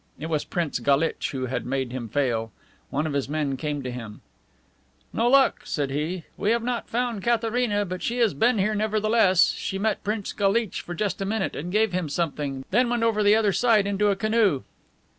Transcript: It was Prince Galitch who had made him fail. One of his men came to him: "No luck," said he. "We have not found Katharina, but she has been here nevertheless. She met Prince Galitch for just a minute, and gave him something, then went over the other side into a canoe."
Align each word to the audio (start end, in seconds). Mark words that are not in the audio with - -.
It 0.17 0.31
was 0.31 0.45
Prince 0.45 0.79
Galitch 0.79 1.29
who 1.29 1.45
had 1.45 1.63
made 1.63 1.91
him 1.91 2.09
fail. 2.09 2.51
One 2.89 3.05
of 3.05 3.13
his 3.13 3.29
men 3.29 3.55
came 3.55 3.83
to 3.83 3.91
him: 3.91 4.21
"No 5.13 5.27
luck," 5.27 5.61
said 5.63 5.91
he. 5.91 6.23
"We 6.37 6.49
have 6.49 6.63
not 6.63 6.89
found 6.89 7.21
Katharina, 7.21 7.85
but 7.85 8.01
she 8.01 8.17
has 8.17 8.33
been 8.33 8.57
here 8.57 8.73
nevertheless. 8.73 9.51
She 9.51 9.77
met 9.77 10.03
Prince 10.03 10.33
Galitch 10.33 10.81
for 10.81 10.95
just 10.95 11.21
a 11.21 11.25
minute, 11.25 11.55
and 11.55 11.71
gave 11.71 11.93
him 11.93 12.09
something, 12.09 12.65
then 12.71 12.89
went 12.89 13.03
over 13.03 13.21
the 13.21 13.35
other 13.35 13.53
side 13.53 13.85
into 13.85 14.07
a 14.09 14.15
canoe." 14.15 14.63